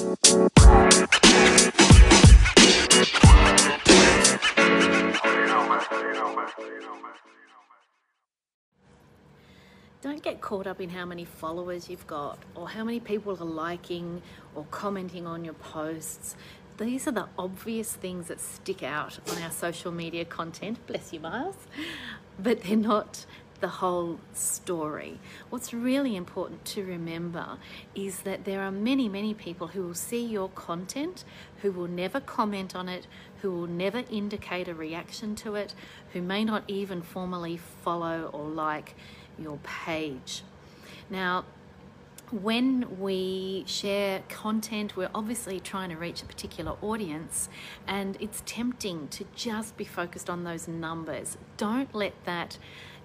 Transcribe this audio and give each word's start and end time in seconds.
Don't 0.00 0.22
get 10.22 10.40
caught 10.40 10.68
up 10.68 10.80
in 10.80 10.90
how 10.90 11.04
many 11.04 11.24
followers 11.24 11.90
you've 11.90 12.06
got 12.06 12.38
or 12.54 12.68
how 12.68 12.84
many 12.84 13.00
people 13.00 13.32
are 13.32 13.44
liking 13.44 14.22
or 14.54 14.66
commenting 14.70 15.26
on 15.26 15.44
your 15.44 15.54
posts. 15.54 16.36
These 16.76 17.08
are 17.08 17.12
the 17.12 17.26
obvious 17.36 17.92
things 17.92 18.28
that 18.28 18.40
stick 18.40 18.84
out 18.84 19.18
on 19.32 19.42
our 19.42 19.50
social 19.50 19.90
media 19.90 20.24
content. 20.24 20.78
Bless 20.86 21.12
you, 21.12 21.18
Miles. 21.18 21.56
But 22.38 22.62
they're 22.62 22.76
not 22.76 23.26
the 23.60 23.68
whole 23.68 24.20
story. 24.32 25.18
What's 25.50 25.72
really 25.72 26.16
important 26.16 26.64
to 26.66 26.84
remember 26.84 27.58
is 27.94 28.20
that 28.20 28.44
there 28.44 28.62
are 28.62 28.70
many, 28.70 29.08
many 29.08 29.34
people 29.34 29.68
who 29.68 29.82
will 29.82 29.94
see 29.94 30.24
your 30.24 30.48
content, 30.50 31.24
who 31.62 31.72
will 31.72 31.88
never 31.88 32.20
comment 32.20 32.76
on 32.76 32.88
it, 32.88 33.06
who 33.42 33.50
will 33.50 33.66
never 33.66 34.04
indicate 34.10 34.68
a 34.68 34.74
reaction 34.74 35.34
to 35.36 35.54
it, 35.54 35.74
who 36.12 36.22
may 36.22 36.44
not 36.44 36.64
even 36.68 37.02
formally 37.02 37.56
follow 37.56 38.30
or 38.32 38.48
like 38.48 38.94
your 39.38 39.58
page. 39.58 40.42
Now, 41.10 41.44
when 42.30 43.00
we 43.00 43.64
share 43.66 44.22
content, 44.28 44.96
we're 44.96 45.08
obviously 45.14 45.60
trying 45.60 45.88
to 45.88 45.96
reach 45.96 46.22
a 46.22 46.26
particular 46.26 46.76
audience, 46.82 47.48
and 47.86 48.18
it's 48.20 48.42
tempting 48.44 49.08
to 49.08 49.24
just 49.34 49.76
be 49.78 49.84
focused 49.84 50.28
on 50.28 50.44
those 50.44 50.68
numbers. 50.68 51.38
Don't 51.56 51.94
let 51.94 52.12
that 52.24 52.58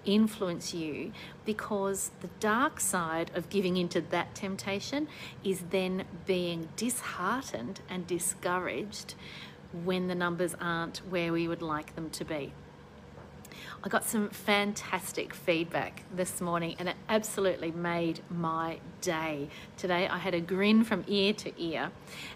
influence 0.04 0.74
you 0.74 1.12
because 1.44 2.10
the 2.20 2.28
dark 2.40 2.80
side 2.80 3.30
of 3.34 3.48
giving 3.48 3.76
into 3.76 4.00
that 4.00 4.34
temptation 4.34 5.08
is 5.42 5.62
then 5.70 6.04
being 6.26 6.68
disheartened 6.76 7.80
and 7.88 8.06
discouraged 8.06 9.14
when 9.84 10.06
the 10.08 10.14
numbers 10.14 10.54
aren't 10.60 10.98
where 11.10 11.32
we 11.32 11.48
would 11.48 11.62
like 11.62 11.94
them 11.96 12.10
to 12.10 12.24
be. 12.24 12.52
I 13.82 13.88
got 13.88 14.04
some 14.04 14.30
fantastic 14.30 15.34
feedback 15.34 16.04
this 16.14 16.40
morning 16.40 16.74
and 16.78 16.88
it 16.88 16.96
absolutely 17.06 17.70
made 17.70 18.20
my 18.30 18.78
day. 19.02 19.50
Today 19.76 20.08
I 20.08 20.16
had 20.16 20.32
a 20.32 20.40
grin 20.40 20.84
from 20.84 21.04
ear 21.06 21.34
to 21.34 21.62
ear 21.62 21.90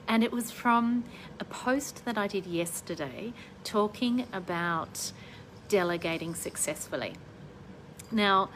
and 0.07 0.23
it 0.23 0.31
was 0.31 0.51
from 0.51 1.05
a 1.41 1.45
post 1.45 2.05
that 2.05 2.19
I 2.19 2.27
did 2.27 2.45
yesterday 2.45 3.33
talking 3.65 4.27
about 4.31 5.13
delegating 5.69 6.35
successfully. 6.35 7.15
Now, 8.11 8.49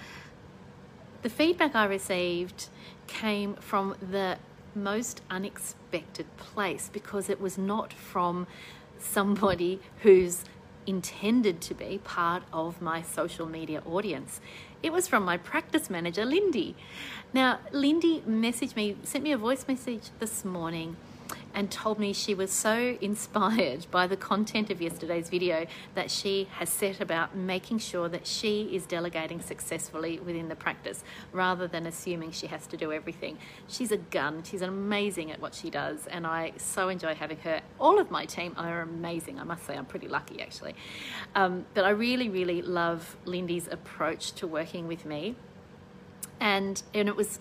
the 1.23 1.29
feedback 1.29 1.75
I 1.75 1.85
received 1.85 2.69
came 3.07 3.55
from 3.55 3.95
the 4.01 4.39
most 4.75 5.21
unexpected 5.31 6.27
place 6.37 6.91
because 6.93 7.29
it 7.29 7.41
was 7.41 7.59
not 7.59 7.93
from 7.93 8.47
somebody 8.99 9.81
who's 10.01 10.45
intended 10.87 11.61
to 11.61 11.75
be 11.75 12.01
part 12.03 12.43
of 12.53 12.81
my 12.81 13.03
social 13.03 13.47
media 13.47 13.83
audience. 13.87 14.41
It 14.83 14.93
was 14.93 15.07
from 15.07 15.25
my 15.25 15.37
practice 15.37 15.89
manager, 15.91 16.25
Lindy. 16.25 16.75
Now, 17.33 17.61
Lindy 17.71 18.23
messaged 18.29 18.75
me, 18.75 18.97
sent 19.05 19.23
me 19.23 19.33
a 19.33 19.39
voice 19.39 19.67
message 19.69 20.11
this 20.19 20.45
morning 20.45 20.97
and 21.55 21.71
told 21.71 21.99
me 21.99 22.13
she 22.13 22.35
was 22.35 22.51
so 22.51 22.97
inspired 23.01 23.87
by 23.91 24.07
the 24.07 24.17
content 24.17 24.71
of 24.71 24.81
yesterday's 24.81 25.29
video 25.29 25.67
that 25.95 26.11
she 26.11 26.49
has 26.53 26.69
set 26.69 27.01
about 27.01 27.37
making 27.37 27.79
sure 27.79 28.09
that 28.09 28.27
she 28.27 28.75
is 28.75 28.87
delegating 28.87 29.41
successfully 29.41 30.19
within 30.21 30.49
the 30.49 30.57
practice 30.57 31.05
rather 31.33 31.67
than 31.67 31.87
assuming 31.87 32.31
she 32.31 32.47
has 32.47 32.67
to 32.67 32.77
do 32.77 32.93
everything. 32.93 33.39
She's 33.69 33.93
a 33.93 33.97
gun, 33.97 34.43
she's 34.43 34.63
amazing 34.63 35.31
at 35.31 35.41
what 35.41 35.55
she 35.55 35.71
does, 35.71 36.07
and 36.07 36.27
I 36.27 36.53
so 36.57 36.89
enjoy 36.89 37.15
having 37.15 37.39
her. 37.39 37.61
All 37.79 37.99
of 37.99 38.11
my 38.11 38.25
team 38.25 38.55
are 38.57 38.81
amazing, 38.83 39.39
I 39.39 39.45
must 39.45 39.67
say, 39.67 39.77
I'm 39.77 39.87
pretty 39.87 40.09
lucky 40.09 40.41
actually. 40.41 40.75
Um, 41.35 41.67
but 41.75 41.85
I 41.85 41.91
really, 41.91 42.29
really 42.29 42.63
love 42.63 43.17
Lindy's 43.25 43.69
approach 43.69 44.33
to 44.33 44.47
working 44.47 44.87
with 44.89 45.05
me. 45.05 45.35
And, 46.41 46.83
and 46.93 47.09
it 47.09 47.15
was 47.15 47.39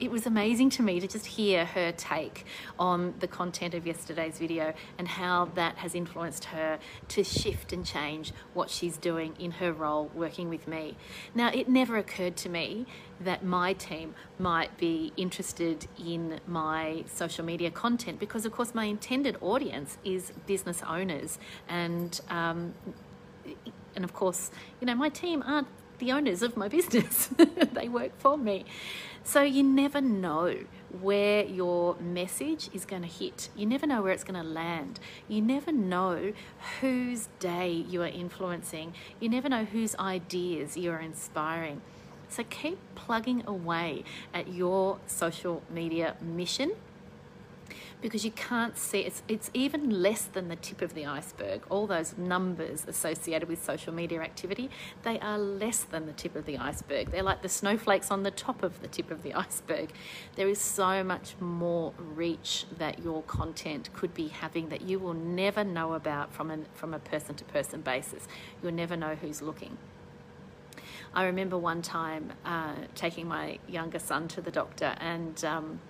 it 0.00 0.10
was 0.10 0.26
amazing 0.26 0.70
to 0.70 0.82
me 0.82 1.00
to 1.00 1.08
just 1.08 1.26
hear 1.26 1.64
her 1.64 1.92
take 1.92 2.46
on 2.78 3.14
the 3.18 3.26
content 3.26 3.74
of 3.74 3.86
yesterday's 3.86 4.38
video 4.38 4.72
and 4.96 5.08
how 5.08 5.46
that 5.54 5.76
has 5.78 5.94
influenced 5.94 6.46
her 6.46 6.78
to 7.08 7.24
shift 7.24 7.72
and 7.72 7.84
change 7.84 8.32
what 8.54 8.70
she's 8.70 8.96
doing 8.96 9.34
in 9.38 9.52
her 9.52 9.72
role 9.72 10.10
working 10.14 10.48
with 10.48 10.68
me. 10.68 10.96
Now, 11.34 11.50
it 11.52 11.68
never 11.68 11.96
occurred 11.96 12.36
to 12.38 12.48
me 12.48 12.86
that 13.20 13.44
my 13.44 13.72
team 13.72 14.14
might 14.38 14.76
be 14.78 15.12
interested 15.16 15.88
in 15.98 16.40
my 16.46 17.04
social 17.06 17.44
media 17.44 17.70
content 17.70 18.20
because, 18.20 18.46
of 18.46 18.52
course, 18.52 18.74
my 18.74 18.84
intended 18.84 19.36
audience 19.40 19.98
is 20.04 20.32
business 20.46 20.82
owners 20.86 21.38
and 21.68 22.20
um, 22.30 22.74
and 23.96 24.04
of 24.04 24.12
course, 24.12 24.52
you 24.80 24.86
know, 24.86 24.94
my 24.94 25.08
team 25.08 25.42
aren't 25.44 25.66
the 25.98 26.12
owners 26.12 26.42
of 26.42 26.56
my 26.56 26.68
business. 26.68 27.28
they 27.72 27.88
work 27.88 28.12
for 28.18 28.36
me. 28.36 28.64
So 29.24 29.42
you 29.42 29.62
never 29.62 30.00
know 30.00 30.64
where 31.00 31.44
your 31.44 31.96
message 31.96 32.70
is 32.72 32.84
going 32.84 33.02
to 33.02 33.08
hit. 33.08 33.50
You 33.54 33.66
never 33.66 33.86
know 33.86 34.00
where 34.02 34.12
it's 34.12 34.24
going 34.24 34.42
to 34.42 34.48
land. 34.48 35.00
You 35.28 35.42
never 35.42 35.70
know 35.70 36.32
whose 36.80 37.28
day 37.38 37.70
you 37.70 38.02
are 38.02 38.08
influencing. 38.08 38.94
You 39.20 39.28
never 39.28 39.48
know 39.48 39.64
whose 39.64 39.94
ideas 39.96 40.76
you 40.76 40.90
are 40.92 41.00
inspiring. 41.00 41.82
So 42.30 42.44
keep 42.44 42.78
plugging 42.94 43.42
away 43.46 44.04
at 44.32 44.48
your 44.48 44.98
social 45.06 45.62
media 45.70 46.16
mission 46.20 46.72
because 48.00 48.24
you 48.24 48.30
can't 48.30 48.78
see 48.78 49.00
it's 49.00 49.22
it's 49.28 49.50
even 49.54 50.02
less 50.02 50.22
than 50.24 50.48
the 50.48 50.56
tip 50.56 50.82
of 50.82 50.94
the 50.94 51.06
iceberg. 51.06 51.62
All 51.68 51.86
those 51.86 52.16
numbers 52.16 52.84
associated 52.86 53.48
with 53.48 53.62
social 53.62 53.92
media 53.92 54.20
activity 54.20 54.70
they 55.02 55.18
are 55.20 55.38
less 55.38 55.82
than 55.82 56.06
the 56.06 56.12
tip 56.12 56.36
of 56.36 56.46
the 56.46 56.58
iceberg. 56.58 57.10
They're 57.10 57.22
like 57.22 57.42
the 57.42 57.48
snowflakes 57.48 58.10
on 58.10 58.22
the 58.22 58.30
top 58.30 58.62
of 58.62 58.80
the 58.80 58.88
tip 58.88 59.10
of 59.10 59.22
the 59.22 59.34
iceberg. 59.46 59.90
There 60.36 60.48
is 60.48 60.60
so 60.60 61.02
much 61.02 61.34
more 61.40 61.92
reach 61.98 62.66
that 62.78 63.02
your 63.02 63.22
content 63.22 63.90
could 63.94 64.14
be 64.14 64.28
having 64.28 64.68
that 64.68 64.82
you 64.82 64.98
will 64.98 65.14
never 65.14 65.64
know 65.64 65.94
about 65.94 66.32
from 66.32 66.50
a 66.50 66.58
from 66.74 66.94
a 66.94 66.98
person 66.98 67.34
to 67.36 67.44
person 67.44 67.80
basis. 67.80 68.28
You'll 68.62 68.72
never 68.72 68.96
know 68.96 69.14
who's 69.16 69.42
looking. 69.42 69.76
I 71.14 71.24
remember 71.24 71.56
one 71.56 71.82
time 71.82 72.32
uh, 72.44 72.74
taking 72.94 73.26
my 73.28 73.58
younger 73.66 73.98
son 73.98 74.28
to 74.28 74.40
the 74.40 74.50
doctor 74.50 74.94
and 75.00 75.42
um, 75.44 75.80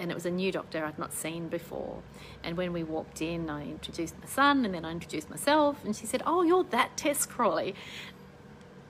and 0.00 0.10
it 0.10 0.14
was 0.14 0.26
a 0.26 0.30
new 0.30 0.50
doctor 0.50 0.84
I'd 0.84 0.98
not 0.98 1.12
seen 1.12 1.48
before. 1.48 2.02
And 2.42 2.56
when 2.56 2.72
we 2.72 2.82
walked 2.82 3.20
in, 3.20 3.50
I 3.50 3.64
introduced 3.64 4.18
my 4.18 4.26
son 4.26 4.64
and 4.64 4.74
then 4.74 4.84
I 4.84 4.90
introduced 4.90 5.30
myself, 5.30 5.84
and 5.84 5.94
she 5.94 6.06
said, 6.06 6.22
Oh, 6.26 6.42
you're 6.42 6.64
that 6.64 6.96
Tess 6.96 7.26
Crawley. 7.26 7.74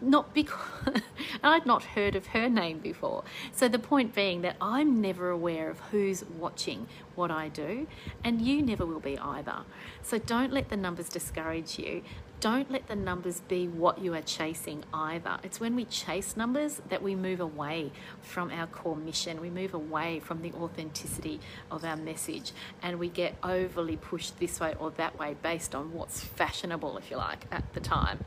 Not 0.01 0.33
because 0.33 0.59
I'd 1.43 1.67
not 1.67 1.85
heard 1.85 2.17
of 2.17 2.29
her 2.29 2.49
name 2.49 2.79
before. 2.79 3.25
So, 3.53 3.69
the 3.69 3.79
point 3.79 4.15
being 4.15 4.43
that 4.43 4.57
I'm 4.61 5.01
never 5.01 5.31
aware 5.31 5.71
of 5.71 5.79
who's 5.91 6.25
watching 6.25 6.87
what 7.15 7.31
I 7.31 7.49
do, 7.49 7.87
and 8.25 8.41
you 8.41 8.63
never 8.63 8.87
will 8.87 9.01
be 9.01 9.19
either. 9.19 9.59
So, 10.03 10.19
don't 10.19 10.53
let 10.53 10.71
the 10.71 10.77
numbers 10.77 11.09
discourage 11.09 11.79
you 11.79 12.03
don't 12.41 12.71
let 12.71 12.89
the 12.89 12.97
numbers 12.97 13.41
be 13.41 13.69
what 13.69 13.99
you 13.99 14.15
are 14.15 14.23
chasing 14.23 14.83
either. 14.95 15.39
It's 15.43 15.61
when 15.61 15.77
we 15.77 15.85
chase 15.85 16.39
numbers 16.39 16.81
that 16.89 17.03
we 17.03 17.15
move 17.15 17.39
away 17.39 17.93
from 18.23 18.51
our 18.51 18.67
core 18.67 18.97
mission. 18.97 19.43
We 19.43 19.51
move 19.51 19.75
away 19.75 20.21
from 20.21 20.41
the 20.41 20.53
authenticity 20.55 21.39
of 21.71 21.85
our 21.85 21.97
message 21.97 22.53
and 22.83 22.99
we 22.99 23.11
get 23.11 23.35
overly 23.43 23.99
pushed 23.99 24.41
this 24.41 24.59
way 24.59 24.75
or 24.79 24.91
that 24.93 25.19
way 25.19 25.37
based 25.43 25.75
on 25.75 25.93
what's 25.93 26.25
fashionable, 26.25 26.97
if 26.97 27.11
you 27.11 27.19
like, 27.19 27.45
at 27.53 27.75
the 27.75 27.81
time. 27.81 28.25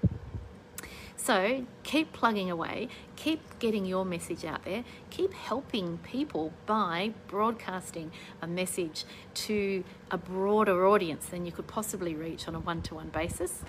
So 1.24 1.66
keep 1.84 2.12
plugging 2.12 2.52
away, 2.52 2.90
keep 3.16 3.40
getting 3.60 3.86
your 3.86 4.04
message 4.04 4.44
out 4.44 4.66
there, 4.66 4.84
keep 5.10 5.32
helping 5.34 6.00
people 6.00 6.52
by 6.66 7.14
broadcasting 7.30 8.12
a 8.42 8.48
message 8.48 9.06
to 9.36 9.86
a 10.12 10.18
broader 10.18 10.86
audience 10.86 11.28
than 11.28 11.46
you 11.46 11.54
could 11.54 11.68
possibly 11.68 12.14
reach 12.14 12.50
on 12.50 12.56
a 12.56 12.60
one 12.60 12.82
to 12.84 12.96
one 12.96 13.08
basis. 13.08 13.62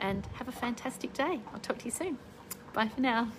And 0.00 0.26
have 0.36 0.48
a 0.48 0.52
fantastic 0.52 1.12
day. 1.12 1.40
I'll 1.52 1.60
talk 1.60 1.76
to 1.78 1.84
you 1.84 1.90
soon. 1.90 2.16
Bye 2.72 2.88
for 2.88 3.02
now. 3.02 3.32